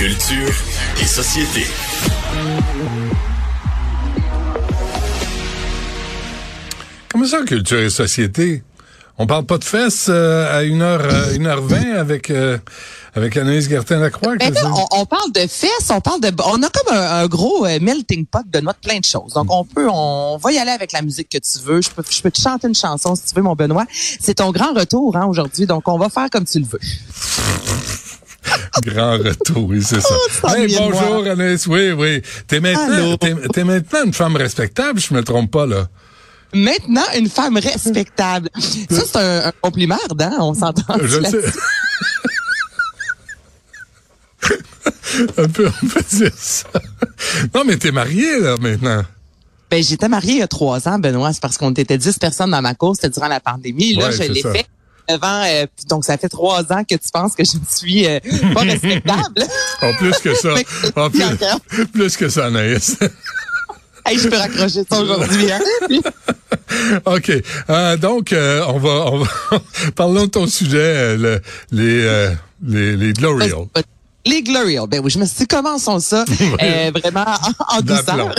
Culture 0.00 0.54
et 0.98 1.04
société. 1.04 1.66
Comment 7.10 7.26
ça, 7.26 7.42
culture 7.44 7.80
et 7.80 7.90
société? 7.90 8.62
On 9.18 9.26
parle 9.26 9.44
pas 9.44 9.58
de 9.58 9.64
fesses 9.64 10.06
euh, 10.08 10.58
à 10.58 10.62
1h, 10.62 11.36
1h20 11.36 11.96
avec, 11.98 12.30
euh, 12.30 12.56
avec 13.14 13.36
Anaïs 13.36 13.68
Gertin-Lacroix? 13.68 14.36
Ben 14.36 14.54
là, 14.54 14.72
on, 14.74 15.00
on, 15.02 15.04
parle 15.04 15.32
de 15.32 15.40
fesses, 15.40 15.90
on 15.90 16.00
parle 16.00 16.22
de... 16.22 16.32
On 16.46 16.62
a 16.62 16.70
comme 16.70 16.96
un, 16.96 17.22
un 17.22 17.26
gros 17.26 17.66
euh, 17.66 17.78
melting 17.82 18.24
pot 18.24 18.40
de 18.50 18.60
notre 18.60 18.80
plein 18.80 19.00
de 19.00 19.04
choses. 19.04 19.34
Donc, 19.34 19.48
on 19.50 19.66
peut... 19.66 19.86
On 19.90 20.38
va 20.38 20.50
y 20.50 20.56
aller 20.56 20.70
avec 20.70 20.92
la 20.92 21.02
musique 21.02 21.28
que 21.28 21.36
tu 21.36 21.58
veux. 21.62 21.82
Je 21.82 21.90
peux, 21.90 22.02
je 22.08 22.22
peux 22.22 22.30
te 22.30 22.40
chanter 22.40 22.68
une 22.68 22.74
chanson 22.74 23.14
si 23.16 23.26
tu 23.26 23.34
veux, 23.34 23.42
mon 23.42 23.54
Benoît. 23.54 23.84
C'est 23.92 24.36
ton 24.36 24.50
grand 24.50 24.72
retour 24.72 25.14
hein, 25.14 25.26
aujourd'hui. 25.26 25.66
Donc, 25.66 25.88
on 25.88 25.98
va 25.98 26.08
faire 26.08 26.30
comme 26.30 26.46
tu 26.46 26.58
le 26.58 26.64
veux. 26.64 26.80
Grand 28.84 29.12
retour, 29.18 29.64
oui, 29.68 29.82
c'est 29.82 30.00
ça. 30.00 30.14
Oh, 30.44 30.48
hey, 30.56 30.74
bonjour, 30.76 31.26
Anaïs. 31.26 31.66
Oui, 31.66 31.90
oui. 31.92 32.22
T'es 32.46 32.60
maintenant, 32.60 33.16
t'es, 33.16 33.34
t'es 33.52 33.64
maintenant 33.64 34.04
une 34.06 34.12
femme 34.14 34.36
respectable, 34.36 34.98
je 35.00 35.12
me 35.14 35.22
trompe 35.22 35.50
pas, 35.50 35.66
là. 35.66 35.88
Maintenant, 36.52 37.04
une 37.16 37.28
femme 37.28 37.56
respectable. 37.58 38.48
Ça, 38.90 39.02
c'est 39.06 39.16
un, 39.18 39.46
un 39.48 39.52
compliment 39.60 39.98
ardent, 40.08 40.36
on 40.40 40.54
s'entend. 40.54 40.96
Je 41.02 41.20
sais. 41.22 41.42
on, 45.38 45.48
peut, 45.52 45.70
on 45.82 45.86
peut 45.86 46.02
dire 46.10 46.32
ça. 46.36 46.68
Non, 47.54 47.62
mais 47.64 47.76
t'es 47.76 47.92
mariée, 47.92 48.40
là, 48.40 48.56
maintenant. 48.60 49.02
Ben, 49.70 49.82
j'étais 49.82 50.08
mariée 50.08 50.32
il 50.34 50.38
y 50.38 50.42
a 50.42 50.48
trois 50.48 50.88
ans, 50.88 50.98
Benoît. 50.98 51.32
C'est 51.32 51.40
parce 51.42 51.56
qu'on 51.56 51.70
était 51.72 51.98
dix 51.98 52.18
personnes 52.18 52.50
dans 52.50 52.62
ma 52.62 52.74
course. 52.74 52.98
C'était 53.00 53.10
durant 53.14 53.28
la 53.28 53.38
pandémie. 53.40 53.94
Là, 53.94 54.06
Ouais, 54.08 54.12
je 54.12 54.22
l'ai 54.32 54.42
ça. 54.42 54.52
fait. 54.52 54.66
Euh, 55.46 55.66
donc 55.88 56.04
ça 56.04 56.16
fait 56.18 56.28
trois 56.28 56.60
ans 56.72 56.82
que 56.84 56.94
tu 56.94 57.08
penses 57.12 57.34
que 57.34 57.44
je 57.44 57.52
suis 57.68 58.06
euh, 58.06 58.20
pas 58.54 58.60
respectable. 58.62 59.44
En 59.82 59.92
plus 59.94 60.18
que 60.18 60.34
ça. 60.34 60.54
En 60.96 61.08
plus, 61.10 62.16
que 62.16 62.28
ça, 62.28 62.46
Anaïs. 62.46 62.96
hey, 64.06 64.18
je 64.18 64.28
peux 64.28 64.36
raccrocher 64.36 64.84
ça 64.90 65.00
aujourd'hui. 65.00 65.50
Hein? 65.52 65.60
OK. 67.06 67.32
Euh, 67.70 67.96
donc, 67.96 68.32
euh, 68.32 68.62
on 68.68 68.78
va, 68.78 68.90
on 69.12 69.18
va 69.18 69.28
parlons 69.96 70.24
de 70.26 70.30
ton 70.30 70.46
sujet, 70.46 70.76
euh, 70.78 71.16
le- 71.16 71.40
les, 71.72 72.30
les, 72.62 72.96
les 72.96 73.12
Glory 73.12 73.52
Hole. 73.52 73.66
Les 74.26 74.42
Glory 74.42 74.78
Hole. 74.78 74.88
Ben 74.88 75.00
oui, 75.02 75.10
je 75.10 75.18
me 75.18 75.24
suis 75.24 75.38
dit, 75.38 75.46
commençons 75.46 75.98
ça 76.00 76.24
vraiment 76.94 77.24
en, 77.68 77.78
en 77.78 77.80
douceur. 77.80 78.34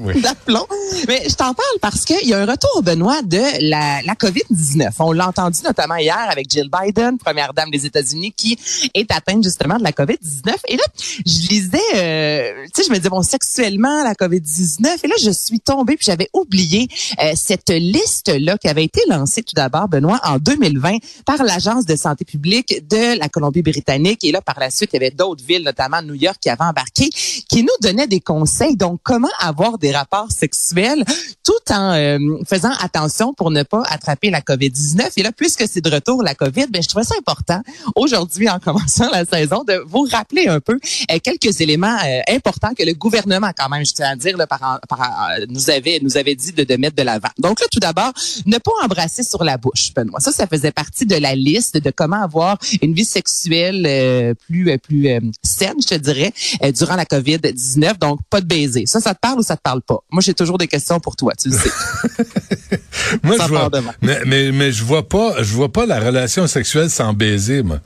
Oui. 0.00 0.20
d'aplomb. 0.22 0.66
Mais 1.08 1.22
je 1.28 1.34
t'en 1.34 1.54
parle 1.54 1.78
parce 1.80 2.04
qu'il 2.04 2.26
y 2.26 2.32
a 2.32 2.38
un 2.38 2.46
retour, 2.46 2.82
Benoît, 2.82 3.22
de 3.22 3.68
la, 3.68 4.00
la 4.02 4.14
COVID-19. 4.14 4.90
On 4.98 5.12
l'a 5.12 5.28
entendu 5.28 5.60
notamment 5.64 5.96
hier 5.96 6.26
avec 6.30 6.50
Jill 6.50 6.70
Biden, 6.70 7.18
première 7.18 7.52
dame 7.52 7.70
des 7.70 7.86
États-Unis, 7.86 8.32
qui 8.32 8.58
est 8.94 9.10
atteinte 9.12 9.44
justement 9.44 9.76
de 9.76 9.82
la 9.82 9.92
COVID-19. 9.92 10.54
Et 10.68 10.76
là, 10.76 10.82
je 11.26 11.48
lisais, 11.48 11.78
euh, 11.96 12.64
tu 12.66 12.82
sais, 12.82 12.88
je 12.88 12.90
me 12.90 12.96
disais, 12.96 13.10
bon, 13.10 13.22
sexuellement, 13.22 14.02
la 14.02 14.14
COVID-19. 14.14 15.00
Et 15.04 15.08
là, 15.08 15.14
je 15.22 15.30
suis 15.30 15.60
tombée, 15.60 15.96
puis 15.96 16.06
j'avais 16.06 16.28
oublié 16.32 16.88
euh, 17.22 17.32
cette 17.34 17.70
liste-là 17.70 18.56
qui 18.58 18.68
avait 18.68 18.84
été 18.84 19.02
lancée 19.08 19.42
tout 19.42 19.54
d'abord, 19.54 19.88
Benoît, 19.88 20.20
en 20.24 20.38
2020 20.38 20.98
par 21.26 21.42
l'Agence 21.42 21.84
de 21.84 21.96
santé 21.96 22.24
publique 22.24 22.88
de 22.88 23.18
la 23.18 23.28
Colombie-Britannique. 23.28 24.24
Et 24.24 24.32
là, 24.32 24.40
par 24.40 24.58
la 24.58 24.70
suite, 24.70 24.90
il 24.92 24.96
y 24.96 25.04
avait 25.04 25.10
d'autres 25.10 25.44
villes, 25.44 25.62
notamment 25.62 26.02
New 26.02 26.14
York, 26.14 26.38
qui 26.40 26.48
avaient 26.48 26.64
embarqué, 26.64 27.08
qui 27.10 27.62
nous 27.62 27.68
donnaient 27.82 28.06
des 28.06 28.20
conseils. 28.20 28.76
Donc, 28.76 29.00
comment 29.02 29.28
avoir 29.40 29.78
des 29.78 29.89
rapports 29.92 30.30
sexuels 30.30 31.04
tout 31.44 31.72
en 31.72 31.92
euh, 31.94 32.18
faisant 32.48 32.72
attention 32.80 33.32
pour 33.34 33.50
ne 33.50 33.62
pas 33.62 33.82
attraper 33.88 34.30
la 34.30 34.40
COVID-19. 34.40 35.12
Et 35.16 35.22
là, 35.22 35.32
puisque 35.32 35.64
c'est 35.68 35.80
de 35.80 35.90
retour 35.90 36.22
la 36.22 36.34
COVID, 36.34 36.66
ben, 36.70 36.82
je 36.82 36.88
trouvais 36.88 37.04
ça 37.04 37.14
important 37.18 37.60
aujourd'hui, 37.96 38.48
en 38.48 38.58
commençant 38.58 39.10
la 39.10 39.24
saison, 39.24 39.64
de 39.64 39.82
vous 39.86 40.06
rappeler 40.10 40.46
un 40.48 40.60
peu 40.60 40.78
euh, 41.10 41.18
quelques 41.22 41.60
éléments 41.60 41.96
euh, 42.04 42.20
importants 42.28 42.72
que 42.76 42.84
le 42.84 42.92
gouvernement, 42.94 43.50
quand 43.56 43.68
même, 43.68 43.84
je 43.84 43.92
tiens 43.92 44.10
à 44.10 44.16
dire, 44.16 44.36
là, 44.36 44.46
par, 44.46 44.80
par- 44.88 45.28
euh, 45.38 45.46
nous 45.48 45.70
avait 45.70 45.98
nous 46.02 46.16
avait 46.16 46.34
dit 46.34 46.52
de, 46.52 46.64
de 46.64 46.76
mettre 46.76 46.96
de 46.96 47.02
l'avant. 47.02 47.28
Donc 47.38 47.60
là, 47.60 47.66
tout 47.70 47.80
d'abord, 47.80 48.12
ne 48.46 48.58
pas 48.58 48.72
embrasser 48.84 49.22
sur 49.22 49.44
la 49.44 49.56
bouche, 49.56 49.92
Benoît. 49.94 50.20
Ça, 50.20 50.32
ça 50.32 50.46
faisait 50.46 50.72
partie 50.72 51.06
de 51.06 51.16
la 51.16 51.34
liste 51.34 51.76
de 51.76 51.90
comment 51.90 52.22
avoir 52.22 52.58
une 52.82 52.94
vie 52.94 53.04
sexuelle 53.04 53.84
euh, 53.86 54.34
plus 54.34 54.70
euh, 54.70 54.78
plus 54.78 55.08
saine, 55.42 55.74
je 55.80 55.86
te 55.86 55.94
dirais, 55.94 56.32
durant 56.74 56.96
la 56.96 57.04
COVID-19. 57.04 57.98
Donc, 57.98 58.20
pas 58.30 58.40
de 58.40 58.46
baiser. 58.46 58.84
Ça, 58.86 59.00
ça 59.00 59.14
te 59.14 59.20
parle 59.20 59.40
ou 59.40 59.42
ça 59.42 59.56
te 59.56 59.62
parle 59.62 59.79
pas? 59.80 59.98
Moi, 60.10 60.20
j'ai 60.22 60.34
toujours 60.34 60.58
des 60.58 60.68
questions 60.68 61.00
pour 61.00 61.16
toi, 61.16 61.32
tu 61.40 61.48
le 61.50 61.56
sais. 61.56 61.70
Moi, 63.22 63.36
je 63.40 63.48
vois, 63.48 63.70
mais, 64.02 64.20
mais, 64.26 64.52
mais 64.52 64.72
je 64.72 64.84
vois 64.84 65.08
pas, 65.08 65.42
je 65.42 65.52
vois 65.54 65.70
pas 65.72 65.86
la 65.86 65.98
relation 66.00 66.46
sexuelle 66.46 66.90
sans 66.90 67.12
baiser, 67.12 67.62
moi. 67.62 67.80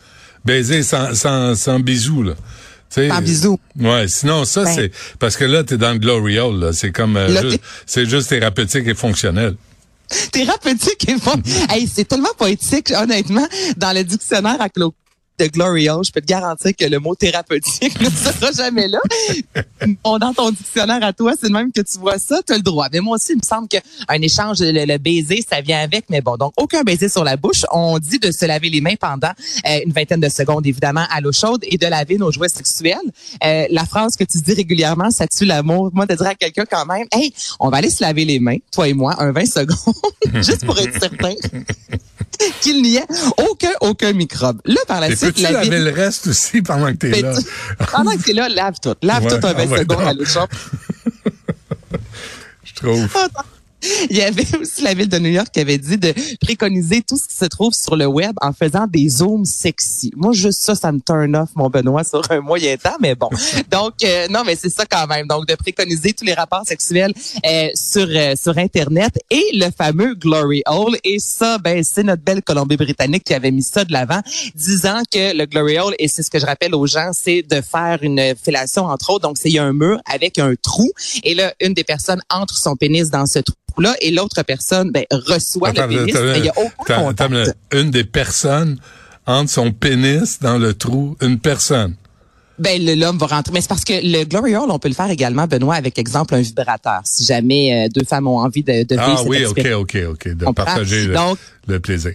Baiser 0.44 0.82
sans, 0.82 1.14
sans, 1.14 1.54
sans 1.54 1.80
bisous, 1.80 2.22
là. 2.22 2.34
Tu 2.90 3.00
sais, 3.00 3.08
Sans 3.08 3.22
bisous. 3.22 3.58
Ouais, 3.80 4.06
sinon 4.08 4.44
ça 4.44 4.64
Ben. 4.64 4.72
c'est 4.74 4.92
parce 5.18 5.36
que 5.36 5.44
là 5.44 5.64
t'es 5.64 5.76
dans 5.78 5.92
le 5.92 5.98
glory 5.98 6.38
hole 6.38 6.60
là, 6.60 6.72
c'est 6.72 6.92
comme 6.92 7.16
euh, 7.16 7.40
juste- 7.42 7.60
c'est 7.86 8.06
juste 8.06 8.28
thérapeutique 8.28 8.86
et 8.86 8.94
fonctionnel. 8.94 9.56
thérapeutique 10.32 11.08
et 11.08 11.18
fun. 11.18 11.40
hey, 11.70 11.88
c'est 11.92 12.04
tellement 12.04 12.28
poétique, 12.38 12.92
honnêtement, 12.96 13.46
dans 13.78 13.92
le 13.96 14.04
dictionnaire 14.04 14.60
à 14.60 14.68
Claude 14.68 14.92
de 15.38 15.46
Glory 15.46 15.88
Hole, 15.88 16.04
je 16.04 16.12
peux 16.12 16.20
te 16.20 16.26
garantir 16.26 16.72
que 16.76 16.84
le 16.84 16.98
mot 16.98 17.14
thérapeutique 17.14 18.00
ne 18.00 18.08
sera 18.08 18.52
jamais 18.52 18.88
là. 18.88 19.00
Bon, 20.02 20.18
dans 20.18 20.32
ton 20.32 20.50
dictionnaire 20.50 21.02
à 21.02 21.12
toi, 21.12 21.32
c'est 21.38 21.48
le 21.48 21.52
même 21.52 21.70
que 21.70 21.80
tu 21.82 21.98
vois 21.98 22.18
ça, 22.18 22.40
tu 22.46 22.52
as 22.52 22.56
le 22.56 22.62
droit. 22.62 22.88
Mais 22.92 23.00
moi 23.00 23.16
aussi, 23.16 23.32
il 23.32 23.36
me 23.36 23.42
semble 23.42 23.68
qu'un 23.68 23.82
échange, 24.22 24.60
le, 24.60 24.84
le 24.86 24.98
baiser, 24.98 25.44
ça 25.46 25.60
vient 25.60 25.80
avec. 25.80 26.06
Mais 26.08 26.20
bon, 26.20 26.36
donc 26.36 26.52
aucun 26.56 26.82
baiser 26.82 27.08
sur 27.08 27.22
la 27.22 27.36
bouche. 27.36 27.64
On 27.70 27.98
dit 27.98 28.18
de 28.18 28.30
se 28.30 28.46
laver 28.46 28.70
les 28.70 28.80
mains 28.80 28.94
pendant 28.98 29.32
euh, 29.66 29.80
une 29.84 29.92
vingtaine 29.92 30.20
de 30.20 30.28
secondes, 30.28 30.66
évidemment, 30.66 31.04
à 31.10 31.20
l'eau 31.20 31.32
chaude 31.32 31.64
et 31.64 31.76
de 31.76 31.86
laver 31.86 32.16
nos 32.16 32.32
jouets 32.32 32.48
sexuels. 32.48 32.96
Euh, 33.44 33.66
la 33.70 33.84
phrase 33.84 34.16
que 34.16 34.24
tu 34.24 34.38
dis 34.38 34.54
régulièrement, 34.54 35.10
ça 35.10 35.26
tue 35.26 35.44
l'amour. 35.44 35.90
Moi, 35.92 36.06
de 36.06 36.14
dire 36.14 36.26
à 36.26 36.34
quelqu'un 36.34 36.64
quand 36.70 36.86
même, 36.86 37.06
hey, 37.12 37.32
on 37.60 37.68
va 37.68 37.78
aller 37.78 37.90
se 37.90 38.02
laver 38.02 38.24
les 38.24 38.40
mains, 38.40 38.58
toi 38.72 38.88
et 38.88 38.94
moi, 38.94 39.14
un 39.18 39.32
20 39.32 39.46
secondes, 39.46 39.94
juste 40.42 40.64
pour 40.64 40.78
être 40.78 40.98
certain 40.98 41.34
qu'il 42.60 42.82
n'y 42.82 42.96
ait 42.96 43.06
aucun, 43.38 43.72
aucun 43.80 44.12
microbe. 44.12 44.60
Là, 44.64 44.80
par 44.86 45.00
la 45.00 45.08
suite, 45.08 45.20
peux-tu 45.20 45.42
la 45.42 45.52
laver 45.52 45.78
le 45.78 45.90
reste 45.90 46.26
aussi 46.28 46.62
pendant 46.62 46.92
que 46.92 46.98
t'es 46.98 47.20
là? 47.20 47.34
tu- 47.36 47.44
pendant 47.92 48.16
que 48.16 48.22
t'es 48.22 48.32
là, 48.32 48.48
lave 48.48 48.80
tout. 48.80 48.94
Lave 49.02 49.24
Ouais, 49.24 49.38
tout 49.38 49.46
un 49.46 49.52
20 49.52 49.58
ah 49.58 49.66
ouais, 49.66 49.78
secondes 49.78 50.00
à 50.00 50.12
l'eau. 50.12 50.24
Je 52.64 52.74
trouve. 52.74 53.08
Il 54.10 54.16
y 54.16 54.22
avait 54.22 54.56
aussi 54.56 54.82
la 54.82 54.94
ville 54.94 55.08
de 55.08 55.18
New 55.18 55.30
York 55.30 55.48
qui 55.52 55.60
avait 55.60 55.78
dit 55.78 55.98
de 55.98 56.14
préconiser 56.40 57.02
tout 57.02 57.16
ce 57.16 57.28
qui 57.28 57.34
se 57.34 57.44
trouve 57.44 57.72
sur 57.74 57.96
le 57.96 58.06
web 58.06 58.34
en 58.40 58.52
faisant 58.52 58.86
des 58.86 59.08
zooms 59.08 59.44
sexy. 59.44 60.12
Moi, 60.16 60.32
juste 60.32 60.62
ça, 60.62 60.74
ça 60.74 60.92
me 60.92 61.00
turn 61.00 61.34
off, 61.36 61.50
mon 61.54 61.68
Benoît, 61.68 62.04
sur 62.04 62.22
un 62.30 62.40
moyen 62.40 62.76
temps, 62.76 62.96
mais 63.00 63.14
bon. 63.14 63.28
Donc, 63.70 63.94
euh, 64.04 64.28
non, 64.28 64.42
mais 64.44 64.56
c'est 64.56 64.70
ça 64.70 64.84
quand 64.86 65.06
même. 65.06 65.26
Donc, 65.26 65.46
de 65.46 65.54
préconiser 65.54 66.12
tous 66.12 66.24
les 66.24 66.34
rapports 66.34 66.64
sexuels 66.66 67.12
euh, 67.46 67.68
sur 67.74 68.06
euh, 68.08 68.34
sur 68.40 68.56
Internet 68.58 69.18
et 69.30 69.44
le 69.54 69.70
fameux 69.70 70.14
Glory 70.14 70.62
Hole. 70.66 70.96
Et 71.04 71.18
ça, 71.18 71.58
ben, 71.58 71.82
c'est 71.84 72.02
notre 72.02 72.22
belle 72.22 72.42
Colombie-Britannique 72.42 73.24
qui 73.24 73.34
avait 73.34 73.50
mis 73.50 73.62
ça 73.62 73.84
de 73.84 73.92
l'avant, 73.92 74.20
disant 74.54 75.02
que 75.10 75.36
le 75.36 75.46
Glory 75.46 75.78
Hole, 75.78 75.94
et 75.98 76.08
c'est 76.08 76.22
ce 76.22 76.30
que 76.30 76.38
je 76.38 76.46
rappelle 76.46 76.74
aux 76.74 76.86
gens, 76.86 77.10
c'est 77.12 77.42
de 77.42 77.60
faire 77.60 77.98
une 78.02 78.34
fellation, 78.42 78.84
entre 78.86 79.10
autres. 79.10 79.28
Donc, 79.28 79.38
c'est 79.38 79.48
il 79.48 79.54
y 79.54 79.58
a 79.58 79.64
un 79.64 79.72
mur 79.72 80.00
avec 80.12 80.38
un 80.38 80.54
trou. 80.60 80.90
Et 81.22 81.34
là, 81.34 81.54
une 81.60 81.74
des 81.74 81.84
personnes 81.84 82.20
entre 82.30 82.56
son 82.56 82.76
pénis 82.76 83.10
dans 83.10 83.26
ce 83.26 83.38
trou 83.38 83.54
là 83.80 83.94
et 84.00 84.10
l'autre 84.10 84.42
personne 84.42 84.90
ben, 84.90 85.04
reçoit 85.10 85.70
Attends, 85.70 85.86
le 85.86 86.04
pénis, 86.04 86.14
mais 86.14 86.38
il 86.38 86.42
n'y 86.42 86.48
a 86.48 86.54
aucun 86.56 87.02
contact. 87.02 87.56
une 87.72 87.90
des 87.90 88.04
personnes 88.04 88.78
entre 89.26 89.50
son 89.50 89.72
pénis 89.72 90.38
dans 90.40 90.58
le 90.58 90.74
trou, 90.74 91.16
une 91.20 91.38
personne. 91.38 91.94
Ben, 92.58 92.80
l'homme 92.84 93.18
va 93.18 93.26
rentrer. 93.26 93.52
Mais 93.52 93.60
c'est 93.60 93.68
parce 93.68 93.84
que 93.84 93.94
le 93.94 94.24
Glory 94.24 94.54
Hole, 94.54 94.70
on 94.70 94.78
peut 94.78 94.88
le 94.88 94.94
faire 94.94 95.10
également, 95.10 95.46
Benoît, 95.46 95.74
avec 95.74 95.98
exemple 95.98 96.34
un 96.34 96.40
vibrateur. 96.40 97.00
Si 97.04 97.24
jamais 97.24 97.86
euh, 97.86 97.88
deux 97.92 98.04
femmes 98.04 98.28
ont 98.28 98.38
envie 98.38 98.62
de, 98.62 98.84
de 98.84 98.94
vivre 98.94 99.12
Ah 99.12 99.16
cette 99.16 99.28
oui, 99.28 99.44
ok, 99.44 99.66
ok, 99.74 99.98
ok, 100.10 100.36
de 100.36 100.44
partager 100.52 101.06
le, 101.06 101.14
Donc, 101.14 101.38
le 101.66 101.80
plaisir. 101.80 102.14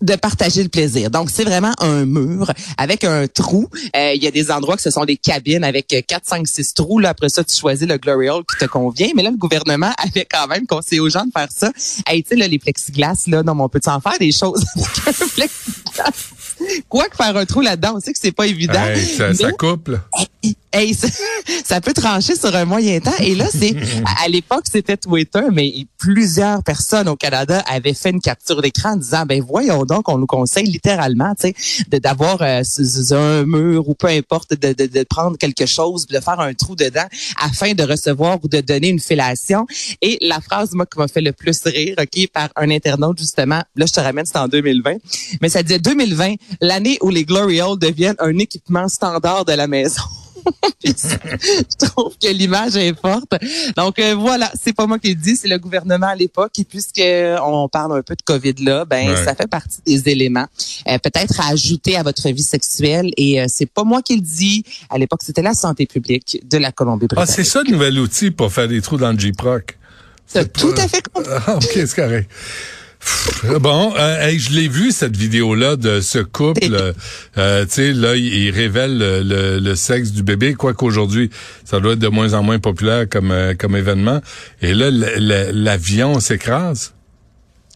De 0.00 0.14
partager 0.16 0.62
le 0.62 0.68
plaisir. 0.68 1.10
Donc, 1.10 1.30
c'est 1.30 1.44
vraiment 1.44 1.72
un 1.78 2.04
mur 2.06 2.50
avec 2.78 3.04
un 3.04 3.26
trou. 3.26 3.68
Euh, 3.96 4.12
Il 4.14 4.22
y 4.22 4.26
a 4.26 4.30
des 4.30 4.50
endroits 4.50 4.76
que 4.76 4.82
ce 4.82 4.90
sont 4.90 5.04
des 5.04 5.16
cabines 5.16 5.62
avec 5.64 5.92
euh, 5.92 6.00
4, 6.06 6.26
5, 6.26 6.48
6 6.48 6.74
trous. 6.74 6.98
Là, 6.98 7.10
après 7.10 7.28
ça, 7.28 7.44
tu 7.44 7.54
choisis 7.56 7.86
le 7.86 7.98
Glory 7.98 8.28
Hole 8.30 8.44
qui 8.50 8.56
te 8.58 8.64
convient. 8.70 9.08
Mais 9.14 9.22
là, 9.22 9.30
le 9.30 9.36
gouvernement 9.36 9.92
avait 9.98 10.26
quand 10.30 10.46
même 10.46 10.66
conseillé 10.66 11.00
aux 11.00 11.10
gens 11.10 11.24
de 11.24 11.30
faire 11.36 11.48
ça. 11.54 11.70
Hey, 12.06 12.22
tu 12.22 12.38
sais, 12.38 12.48
les 12.48 12.58
plexiglas, 12.58 13.24
là, 13.26 13.42
non, 13.42 13.54
mais 13.54 13.62
on 13.62 13.68
peut 13.68 13.80
en 13.86 14.00
faire 14.00 14.18
des 14.18 14.32
choses? 14.32 14.64
Quoi 16.88 17.08
que 17.08 17.16
faire 17.16 17.36
un 17.36 17.44
trou 17.46 17.60
là-dedans, 17.60 17.94
on 17.96 18.00
sait 18.00 18.12
que 18.12 18.18
c'est 18.20 18.32
pas 18.32 18.46
évident. 18.46 18.82
Hey, 18.84 19.04
ça, 19.04 19.34
ça 19.34 19.46
Mais- 19.48 19.92
là. 19.92 19.98
Hey, 20.42 20.56
ça, 20.72 21.08
ça 21.64 21.80
peut 21.80 21.92
trancher 21.92 22.36
sur 22.36 22.54
un 22.54 22.64
moyen 22.64 23.00
temps. 23.00 23.10
Et 23.20 23.34
là, 23.34 23.46
c'est 23.50 23.74
à 24.04 24.20
à 24.20 24.28
l'époque, 24.28 24.64
c'était 24.70 24.96
Twitter, 24.96 25.42
mais 25.50 25.72
plusieurs 25.98 26.62
personnes 26.62 27.08
au 27.08 27.16
Canada 27.16 27.64
avaient 27.66 27.94
fait 27.94 28.10
une 28.10 28.20
capture 28.20 28.60
d'écran 28.60 28.92
en 28.92 28.96
disant, 28.96 29.24
ben 29.26 29.42
voyons 29.42 29.84
donc, 29.84 30.08
on 30.08 30.18
nous 30.18 30.26
conseille 30.26 30.66
littéralement, 30.66 31.34
tu 31.34 31.48
sais, 31.48 32.00
d'avoir 32.00 32.42
euh, 32.42 32.62
un 33.12 33.44
mur 33.44 33.88
ou 33.88 33.94
peu 33.94 34.08
importe, 34.08 34.54
de, 34.54 34.72
de, 34.72 34.86
de 34.86 35.02
prendre 35.04 35.38
quelque 35.38 35.66
chose, 35.66 36.06
de 36.06 36.20
faire 36.20 36.38
un 36.40 36.52
trou 36.54 36.76
dedans 36.76 37.06
afin 37.40 37.72
de 37.72 37.82
recevoir 37.82 38.38
ou 38.42 38.48
de 38.48 38.60
donner 38.60 38.88
une 38.88 39.00
fellation. 39.00 39.66
Et 40.02 40.18
la 40.20 40.40
phrase, 40.40 40.72
moi, 40.72 40.86
qui 40.86 40.98
m'a 40.98 41.08
fait 41.08 41.22
le 41.22 41.32
plus 41.32 41.60
rire, 41.64 41.96
ok, 41.98 42.28
par 42.32 42.50
un 42.56 42.70
internaute 42.70 43.18
justement, 43.18 43.62
là, 43.76 43.86
je 43.86 43.92
te 43.92 44.00
ramène, 44.00 44.26
c'est 44.26 44.38
en 44.38 44.48
2020, 44.48 44.96
mais 45.40 45.48
ça 45.48 45.62
disait 45.62 45.78
2020, 45.78 46.34
l'année 46.60 46.98
où 47.00 47.08
les 47.08 47.24
Glory 47.24 47.60
Hole 47.62 47.78
deviennent 47.78 48.16
un 48.18 48.36
équipement 48.38 48.88
standard 48.88 49.44
de 49.44 49.52
la 49.52 49.66
maison. 49.66 50.02
Je 50.84 51.86
trouve 51.86 52.14
que 52.22 52.28
l'image 52.28 52.76
est 52.76 52.98
forte. 52.98 53.32
Donc 53.76 53.98
euh, 53.98 54.14
voilà, 54.14 54.50
c'est 54.60 54.72
pas 54.72 54.86
moi 54.86 54.98
qui 54.98 55.08
le 55.08 55.14
dis, 55.14 55.36
c'est 55.36 55.48
le 55.48 55.58
gouvernement 55.58 56.08
à 56.08 56.14
l'époque. 56.14 56.58
Et 56.58 56.64
puisque 56.64 57.02
on 57.42 57.68
parle 57.68 57.98
un 57.98 58.02
peu 58.02 58.14
de 58.14 58.22
Covid 58.22 58.54
là, 58.64 58.84
ben 58.84 59.14
ça 59.16 59.34
fait 59.34 59.48
partie 59.48 59.78
des 59.86 60.08
éléments 60.08 60.46
euh, 60.88 60.98
peut-être 60.98 61.40
à 61.40 61.48
ajouter 61.48 61.96
à 61.96 62.02
votre 62.02 62.28
vie 62.28 62.42
sexuelle. 62.42 63.10
Et 63.16 63.40
euh, 63.40 63.46
c'est 63.48 63.66
pas 63.66 63.84
moi 63.84 64.02
qui 64.02 64.16
le 64.16 64.22
dis. 64.22 64.64
À 64.88 64.98
l'époque, 64.98 65.20
c'était 65.22 65.42
la 65.42 65.54
santé 65.54 65.86
publique 65.86 66.40
de 66.48 66.58
la 66.58 66.72
Colombie-Britannique. 66.72 67.30
Ah, 67.30 67.32
c'est 67.32 67.44
ça 67.44 67.62
le 67.62 67.72
nouvel 67.72 67.98
outil 67.98 68.30
pour 68.30 68.52
faire 68.52 68.68
des 68.68 68.80
trous 68.80 68.96
dans 68.96 69.12
le 69.12 69.18
J-Proc. 69.18 69.78
Tout 70.54 70.74
à 70.76 70.88
fait 70.88 71.02
compris. 71.12 71.30
Ah, 71.46 71.56
ok, 71.56 71.70
c'est 71.72 71.94
correct. 71.94 72.30
Bon, 73.60 73.94
euh, 73.98 74.32
je 74.36 74.50
l'ai 74.50 74.68
vu 74.68 74.92
cette 74.92 75.16
vidéo-là 75.16 75.76
de 75.76 76.00
ce 76.00 76.18
couple. 76.18 76.92
Euh, 77.38 77.64
tu 77.64 77.70
sais, 77.70 77.92
là, 77.92 78.16
il, 78.16 78.50
révèle 78.50 78.98
le, 78.98 79.74
sexe 79.74 80.12
du 80.12 80.22
bébé, 80.22 80.54
quoi 80.54 80.74
qu'aujourd'hui, 80.74 81.30
ça 81.64 81.80
doit 81.80 81.94
être 81.94 81.98
de 81.98 82.08
moins 82.08 82.34
en 82.34 82.42
moins 82.42 82.58
populaire 82.58 83.08
comme 83.08 83.30
euh, 83.30 83.54
comme 83.54 83.76
événement. 83.76 84.20
Et 84.60 84.74
là, 84.74 84.90
l'avion 84.90 86.20
s'écrase. 86.20 86.92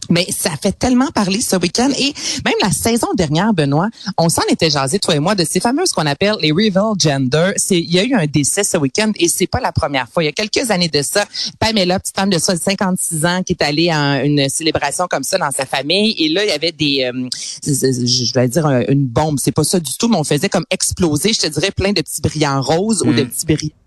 Mais 0.09 0.25
ça 0.31 0.51
fait 0.61 0.77
tellement 0.77 1.09
parler 1.11 1.41
ce 1.41 1.55
week-end 1.55 1.89
et 1.97 2.13
même 2.43 2.53
la 2.61 2.71
saison 2.71 3.07
dernière, 3.15 3.53
Benoît, 3.53 3.89
on 4.17 4.29
s'en 4.29 4.43
était 4.49 4.69
jasé 4.69 4.99
toi 4.99 5.15
et 5.15 5.19
moi 5.19 5.35
de 5.35 5.43
ces 5.43 5.59
fameuses 5.59 5.91
qu'on 5.91 6.05
appelle 6.05 6.35
les 6.41 6.51
reveal 6.51 6.93
gender. 6.99 7.51
C'est 7.57 7.79
il 7.79 7.91
y 7.91 7.99
a 7.99 8.03
eu 8.03 8.13
un 8.13 8.25
décès 8.25 8.63
ce 8.63 8.77
week-end 8.77 9.11
et 9.17 9.27
c'est 9.27 9.47
pas 9.47 9.59
la 9.59 9.71
première 9.71 10.07
fois. 10.09 10.23
Il 10.23 10.27
y 10.27 10.29
a 10.29 10.31
quelques 10.31 10.71
années 10.71 10.89
de 10.89 11.01
ça, 11.01 11.25
Pamela, 11.59 11.99
petite 11.99 12.15
femme 12.15 12.29
de 12.29 12.37
56 12.37 13.25
ans, 13.25 13.43
qui 13.43 13.53
est 13.53 13.63
allée 13.63 13.89
à 13.89 14.23
une 14.23 14.49
célébration 14.49 15.07
comme 15.09 15.23
ça 15.23 15.37
dans 15.37 15.51
sa 15.51 15.65
famille 15.65 16.15
et 16.17 16.29
là 16.29 16.43
il 16.43 16.49
y 16.49 16.53
avait 16.53 16.71
des, 16.71 17.03
euh, 17.03 17.29
je 17.65 18.33
vais 18.33 18.47
dire 18.47 18.67
une 18.87 19.05
bombe. 19.05 19.39
C'est 19.39 19.51
pas 19.51 19.63
ça 19.63 19.79
du 19.79 19.97
tout, 19.97 20.07
mais 20.07 20.17
on 20.17 20.23
faisait 20.23 20.49
comme 20.49 20.65
exploser, 20.69 21.33
je 21.33 21.41
te 21.41 21.47
dirais, 21.47 21.71
plein 21.71 21.91
de 21.91 22.01
petits 22.01 22.21
brillants 22.21 22.61
roses 22.61 23.01
ou 23.03 23.13
de 23.13 23.23
mm. 23.23 23.27
petits 23.27 23.45
brillants 23.45 23.84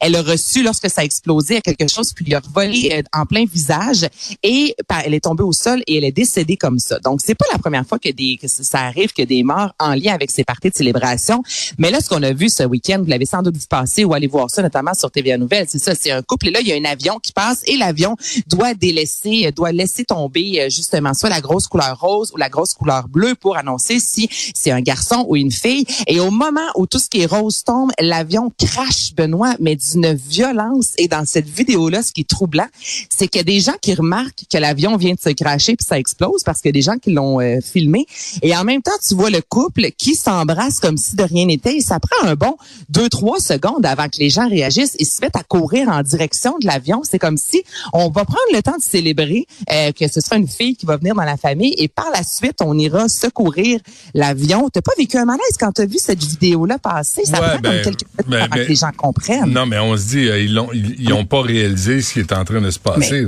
elle 0.00 0.16
a 0.16 0.22
reçu, 0.22 0.62
lorsque 0.62 0.88
ça 0.90 1.02
a 1.02 1.04
explosé, 1.04 1.60
quelque 1.60 1.88
chose 1.88 2.12
qui 2.12 2.24
lui 2.24 2.34
a 2.34 2.40
volé 2.52 2.90
euh, 2.92 3.02
en 3.12 3.26
plein 3.26 3.44
visage 3.44 4.08
et 4.42 4.74
elle 5.04 5.14
est 5.14 5.24
tombée 5.24 5.42
au 5.42 5.52
sol 5.52 5.82
et 5.86 5.98
elle 5.98 6.04
est 6.04 6.12
décédée 6.12 6.56
comme 6.56 6.78
ça. 6.78 6.98
Donc, 7.00 7.20
c'est 7.24 7.34
pas 7.34 7.46
la 7.52 7.58
première 7.58 7.86
fois 7.86 7.98
que, 7.98 8.10
des, 8.10 8.38
que 8.40 8.48
ça 8.48 8.80
arrive 8.80 9.12
que 9.12 9.22
des 9.22 9.42
morts 9.42 9.72
en 9.78 9.94
lien 9.94 10.14
avec 10.14 10.30
ces 10.30 10.44
parties 10.44 10.70
de 10.70 10.74
célébration. 10.74 11.42
Mais 11.78 11.90
là, 11.90 12.00
ce 12.00 12.08
qu'on 12.08 12.22
a 12.22 12.32
vu 12.32 12.48
ce 12.48 12.62
week-end, 12.62 12.98
vous 12.98 13.10
l'avez 13.10 13.26
sans 13.26 13.42
doute 13.42 13.56
vu 13.56 13.66
passer 13.68 14.04
ou 14.04 14.14
aller 14.14 14.26
voir 14.26 14.50
ça, 14.50 14.62
notamment 14.62 14.94
sur 14.94 15.10
TVA 15.10 15.38
Nouvelle, 15.38 15.66
c'est 15.68 15.78
ça, 15.78 15.94
c'est 15.94 16.10
un 16.10 16.22
couple 16.22 16.48
et 16.48 16.50
là, 16.50 16.60
il 16.60 16.68
y 16.68 16.72
a 16.72 16.76
un 16.76 16.84
avion 16.84 17.18
qui 17.18 17.32
passe 17.32 17.62
et 17.66 17.76
l'avion 17.76 18.16
doit 18.46 18.74
délaisser, 18.74 19.46
euh, 19.46 19.50
doit 19.52 19.72
laisser 19.72 20.04
tomber 20.04 20.60
euh, 20.60 20.68
justement 20.68 21.14
soit 21.14 21.28
la 21.28 21.40
grosse 21.40 21.66
couleur 21.66 21.98
rose 21.98 22.30
ou 22.32 22.36
la 22.36 22.48
grosse 22.48 22.74
couleur 22.74 23.08
bleue 23.08 23.34
pour 23.34 23.56
annoncer 23.56 23.98
si 24.00 24.28
c'est 24.54 24.70
un 24.70 24.80
garçon 24.80 25.24
ou 25.28 25.36
une 25.36 25.50
fille. 25.50 25.84
Et 26.06 26.20
au 26.20 26.30
moment 26.30 26.68
où 26.76 26.86
tout 26.86 26.98
ce 26.98 27.08
qui 27.08 27.20
est 27.20 27.26
rose 27.26 27.64
tombe, 27.64 27.90
l'avion 28.00 28.52
crache, 28.58 29.14
Benoît, 29.14 29.37
mais 29.60 29.76
d'une 29.76 30.14
violence. 30.14 30.92
Et 30.98 31.08
dans 31.08 31.24
cette 31.24 31.48
vidéo-là, 31.48 32.02
ce 32.02 32.12
qui 32.12 32.22
est 32.22 32.28
troublant, 32.28 32.66
c'est 33.10 33.28
qu'il 33.28 33.38
y 33.38 33.42
a 33.42 33.44
des 33.44 33.60
gens 33.60 33.74
qui 33.80 33.94
remarquent 33.94 34.44
que 34.50 34.58
l'avion 34.58 34.96
vient 34.96 35.14
de 35.14 35.20
se 35.20 35.30
cracher 35.30 35.76
puis 35.76 35.86
ça 35.86 35.98
explose 35.98 36.42
parce 36.44 36.60
qu'il 36.60 36.68
y 36.68 36.72
a 36.72 36.78
des 36.78 36.82
gens 36.82 36.98
qui 36.98 37.12
l'ont 37.12 37.40
euh, 37.40 37.60
filmé. 37.60 38.06
Et 38.42 38.56
en 38.56 38.64
même 38.64 38.82
temps, 38.82 38.92
tu 39.06 39.14
vois 39.14 39.30
le 39.30 39.40
couple 39.40 39.90
qui 39.96 40.14
s'embrasse 40.14 40.80
comme 40.80 40.96
si 40.96 41.16
de 41.16 41.22
rien 41.22 41.46
n'était. 41.46 41.76
Et 41.76 41.80
ça 41.80 41.98
prend 42.00 42.28
un 42.28 42.34
bon 42.34 42.56
deux, 42.88 43.08
trois 43.08 43.40
secondes 43.40 43.84
avant 43.84 44.08
que 44.08 44.18
les 44.18 44.30
gens 44.30 44.48
réagissent 44.48 44.96
et 44.98 45.04
se 45.04 45.20
mettent 45.20 45.36
à 45.36 45.42
courir 45.42 45.88
en 45.88 46.02
direction 46.02 46.58
de 46.58 46.66
l'avion. 46.66 47.02
C'est 47.04 47.18
comme 47.18 47.36
si 47.36 47.62
on 47.92 48.08
va 48.10 48.24
prendre 48.24 48.38
le 48.52 48.62
temps 48.62 48.76
de 48.76 48.82
célébrer 48.82 49.46
euh, 49.72 49.92
que 49.92 50.08
ce 50.08 50.20
sera 50.20 50.36
une 50.36 50.48
fille 50.48 50.76
qui 50.76 50.86
va 50.86 50.96
venir 50.96 51.14
dans 51.14 51.24
la 51.24 51.36
famille 51.36 51.74
et 51.78 51.88
par 51.88 52.10
la 52.10 52.22
suite, 52.22 52.60
on 52.62 52.76
ira 52.78 53.08
secourir 53.08 53.80
l'avion. 54.14 54.68
T'as 54.70 54.80
pas 54.80 54.92
vécu 54.96 55.16
un 55.16 55.24
malaise 55.24 55.56
quand 55.58 55.72
tu 55.72 55.82
as 55.82 55.86
vu 55.86 55.98
cette 55.98 56.22
vidéo-là 56.22 56.78
passer? 56.78 57.24
Ça 57.24 57.38
prend 57.38 57.52
comme 57.52 57.60
ben, 57.62 57.82
quelques 57.82 58.02
minutes 58.02 58.28
ben, 58.28 58.42
avant 58.42 58.56
que 58.56 58.68
les 58.68 58.74
gens 58.74 58.90
comprennent. 58.96 59.27
Non, 59.46 59.66
mais 59.66 59.78
on 59.78 59.96
se 59.96 60.08
dit, 60.08 60.28
euh, 60.28 60.40
ils 60.40 60.54
n'ont 60.54 60.70
ils, 60.72 61.26
pas 61.26 61.42
réalisé 61.42 62.00
ce 62.00 62.12
qui 62.12 62.20
est 62.20 62.32
en 62.32 62.44
train 62.44 62.60
de 62.60 62.70
se 62.70 62.78
passer. 62.78 63.24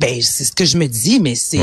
ben, 0.00 0.22
c'est 0.22 0.44
ce 0.44 0.52
que 0.52 0.64
je 0.64 0.76
me 0.76 0.86
dis, 0.86 1.20
mais 1.20 1.34
c'est 1.34 1.58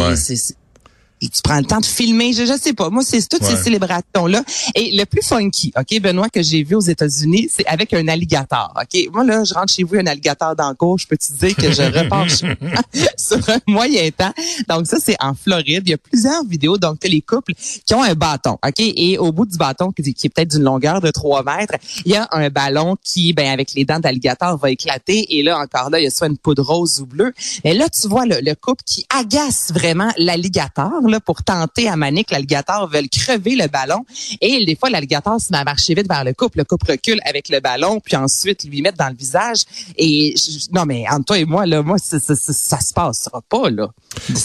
et 1.21 1.29
tu 1.29 1.41
prends 1.43 1.59
le 1.59 1.65
temps 1.65 1.79
de 1.79 1.85
filmer, 1.85 2.33
je, 2.33 2.45
je 2.45 2.57
sais 2.57 2.73
pas. 2.73 2.89
Moi, 2.89 3.03
c'est 3.03 3.27
toutes 3.29 3.43
ces 3.43 3.55
célébrations-là. 3.55 4.43
Et 4.73 4.91
le 4.97 5.05
plus 5.05 5.21
funky, 5.21 5.71
OK, 5.77 6.01
Benoît, 6.01 6.29
que 6.29 6.41
j'ai 6.41 6.63
vu 6.63 6.75
aux 6.75 6.81
États-Unis, 6.81 7.47
c'est 7.51 7.65
avec 7.67 7.93
un 7.93 8.07
alligator. 8.07 8.73
OK, 8.75 9.09
moi, 9.13 9.23
là, 9.23 9.43
je 9.43 9.53
rentre 9.53 9.71
chez 9.71 9.83
vous, 9.83 9.95
un 9.95 10.07
alligator 10.07 10.55
dans 10.55 10.69
le 10.69 10.75
cours, 10.75 10.97
je 10.97 11.07
peux 11.07 11.17
te 11.17 11.31
dire 11.33 11.55
que 11.55 11.71
je 11.71 11.83
repars 11.83 12.27
sur 13.17 13.49
un 13.49 13.59
moyen 13.67 14.09
temps? 14.09 14.33
Donc, 14.67 14.87
ça, 14.87 14.97
c'est 14.99 15.15
en 15.19 15.33
Floride. 15.35 15.83
Il 15.85 15.91
y 15.91 15.93
a 15.93 15.97
plusieurs 15.97 16.43
vidéos. 16.43 16.77
Donc, 16.77 16.99
tu 16.99 17.07
les 17.07 17.21
couples 17.21 17.53
qui 17.85 17.93
ont 17.93 18.01
un 18.01 18.15
bâton, 18.15 18.57
OK? 18.65 18.79
Et 18.79 19.17
au 19.19 19.31
bout 19.31 19.45
du 19.45 19.57
bâton, 19.57 19.91
qui, 19.91 20.09
est 20.09 20.29
peut-être 20.29 20.51
d'une 20.51 20.63
longueur 20.63 21.01
de 21.01 21.11
3 21.11 21.43
mètres, 21.43 21.75
il 22.05 22.13
y 22.13 22.15
a 22.15 22.27
un 22.31 22.49
ballon 22.49 22.95
qui, 23.03 23.33
ben, 23.33 23.47
avec 23.47 23.73
les 23.75 23.85
dents 23.85 23.99
d'alligator, 23.99 24.57
va 24.57 24.71
éclater. 24.71 25.37
Et 25.37 25.43
là, 25.43 25.59
encore 25.59 25.91
là, 25.91 25.99
il 25.99 26.03
y 26.03 26.07
a 26.07 26.09
soit 26.09 26.27
une 26.27 26.37
poudre 26.37 26.63
rose 26.63 26.99
ou 26.99 27.05
bleue. 27.05 27.33
Et 27.63 27.73
là, 27.73 27.89
tu 27.89 28.07
vois 28.07 28.25
le, 28.25 28.37
le 28.41 28.55
couple 28.55 28.83
qui 28.85 29.05
agace 29.09 29.71
vraiment 29.71 30.11
l'alligator 30.17 31.10
pour 31.19 31.43
tenter 31.43 31.87
à 31.87 31.95
Manic, 31.95 32.31
l'alligator 32.31 32.89
veulent 32.89 33.09
crever 33.09 33.55
le 33.55 33.67
ballon. 33.67 34.05
Et 34.39 34.65
des 34.65 34.75
fois, 34.75 34.89
l'alligator 34.89 35.39
se 35.39 35.51
met 35.51 35.57
à 35.57 35.63
marcher 35.63 35.93
vite 35.93 36.07
vers 36.07 36.23
le 36.23 36.33
couple. 36.33 36.59
Le 36.59 36.63
couple 36.63 36.91
recule 36.91 37.19
avec 37.25 37.49
le 37.49 37.59
ballon, 37.59 37.99
puis 37.99 38.15
ensuite 38.15 38.63
lui 38.63 38.81
mettre 38.81 38.97
dans 38.97 39.09
le 39.09 39.15
visage. 39.15 39.63
Et 39.97 40.35
non, 40.71 40.85
mais 40.85 41.05
entre 41.09 41.25
toi 41.25 41.37
et 41.37 41.45
moi, 41.45 41.65
là, 41.65 41.81
moi, 41.81 41.97
ça, 41.97 42.19
ça, 42.19 42.35
ça, 42.35 42.79
se 42.79 42.93
passera 42.93 43.41
pas, 43.49 43.69
là. 43.69 43.89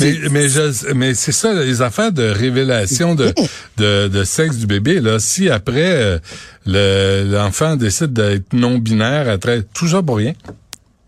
Mais, 0.01 0.17
mais, 0.31 0.47
mais 0.95 1.15
c'est 1.15 1.33
ça, 1.33 1.53
les 1.53 1.83
affaires 1.83 2.13
de 2.13 2.25
révélation 2.25 3.15
de, 3.15 3.33
de, 3.77 4.09
de, 4.09 4.25
sexe 4.25 4.57
du 4.57 4.67
bébé, 4.67 5.01
là. 5.01 5.19
Si 5.19 5.49
après, 5.49 6.21
euh, 6.67 7.25
l'enfant 7.25 7.77
décide 7.77 8.13
d'être 8.13 8.53
non-binaire, 8.53 9.39
tout 9.75 9.89
ça 9.89 10.03
pour 10.03 10.17
rien. 10.17 10.33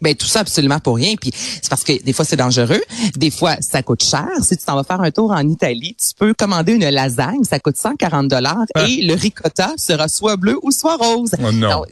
Ben 0.00 0.14
tout 0.14 0.26
ça 0.26 0.40
absolument 0.40 0.78
pour 0.80 0.96
rien. 0.96 1.14
Puis 1.20 1.32
c'est 1.34 1.68
parce 1.68 1.84
que 1.84 2.02
des 2.02 2.12
fois 2.12 2.24
c'est 2.24 2.36
dangereux, 2.36 2.80
des 3.16 3.30
fois 3.30 3.56
ça 3.60 3.82
coûte 3.82 4.02
cher. 4.02 4.28
Si 4.42 4.56
tu 4.56 4.64
t'en 4.64 4.76
vas 4.76 4.84
faire 4.84 5.00
un 5.00 5.10
tour 5.10 5.30
en 5.30 5.48
Italie, 5.48 5.96
tu 5.98 6.14
peux 6.16 6.34
commander 6.34 6.72
une 6.72 6.88
lasagne, 6.88 7.44
ça 7.44 7.58
coûte 7.58 7.76
140 7.76 8.28
dollars 8.28 8.64
ah. 8.74 8.86
et 8.86 9.02
le 9.02 9.14
ricotta 9.14 9.72
sera 9.76 10.08
soit 10.08 10.36
bleu 10.36 10.58
ou 10.62 10.70
soit 10.70 10.96
rose. 10.96 11.32
Oh 11.42 11.52
non. 11.52 11.84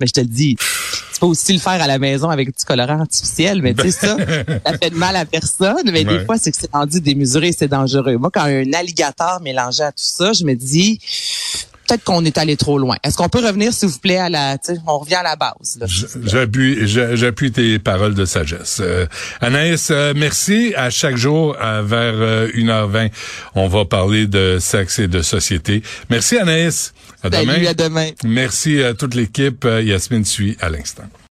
mais 0.00 0.06
je 0.06 0.12
te 0.12 0.20
le 0.20 0.26
dis, 0.26 0.56
tu 0.56 1.20
peux 1.20 1.26
aussi 1.26 1.52
le 1.52 1.58
faire 1.58 1.82
à 1.82 1.86
la 1.86 1.98
maison 1.98 2.30
avec 2.30 2.56
du 2.56 2.64
colorant 2.64 3.00
artificiel, 3.00 3.60
mais 3.62 3.74
tu 3.74 3.90
sais 3.90 4.06
ça, 4.06 4.16
ça 4.66 4.78
fait 4.78 4.90
de 4.90 4.96
mal 4.96 5.16
à 5.16 5.24
personne. 5.24 5.90
Mais 5.92 6.04
des 6.04 6.24
fois 6.24 6.38
c'est 6.38 6.50
que 6.50 6.56
c'est 6.58 6.72
rendu 6.72 7.00
démesuré, 7.00 7.52
c'est 7.52 7.68
dangereux. 7.68 8.16
Moi 8.16 8.30
quand 8.32 8.44
un 8.44 8.72
alligator 8.72 9.40
mélangé 9.42 9.82
à 9.82 9.92
tout 9.92 10.04
ça, 10.04 10.32
je 10.32 10.44
me 10.44 10.54
dis 10.54 11.00
peut-être 11.90 12.04
qu'on 12.04 12.24
est 12.24 12.38
allé 12.38 12.56
trop 12.56 12.78
loin. 12.78 12.96
Est-ce 13.02 13.16
qu'on 13.16 13.28
peut 13.28 13.44
revenir, 13.44 13.72
s'il 13.72 13.88
vous 13.88 13.98
plaît, 13.98 14.18
à 14.18 14.28
la, 14.28 14.56
on 14.86 14.98
revient 14.98 15.16
à 15.16 15.22
la 15.22 15.36
base. 15.36 15.78
J'appuie, 16.24 16.86
j'appuie 16.86 17.50
tes 17.50 17.78
paroles 17.78 18.14
de 18.14 18.24
sagesse. 18.24 18.78
Euh, 18.80 19.06
Anaïs, 19.40 19.88
euh, 19.90 20.12
merci. 20.16 20.72
À 20.76 20.90
chaque 20.90 21.16
jour, 21.16 21.56
à 21.60 21.82
vers 21.82 22.48
1h20, 22.54 22.96
euh, 22.96 23.08
on 23.54 23.66
va 23.66 23.84
parler 23.84 24.26
de 24.26 24.58
sexe 24.60 25.00
et 25.00 25.08
de 25.08 25.22
société. 25.22 25.82
Merci 26.08 26.38
Anaïs. 26.38 26.92
À 27.22 27.30
demain. 27.30 27.64
à 27.66 27.74
demain. 27.74 28.10
Merci 28.24 28.82
à 28.82 28.94
toute 28.94 29.14
l'équipe. 29.14 29.66
Yasmine 29.82 30.24
suit 30.24 30.56
à 30.60 30.70
l'instant. 30.70 31.04